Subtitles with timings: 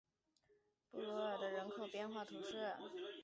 [0.89, 2.73] 布卢尔德河畔穆泰尔人口变化图示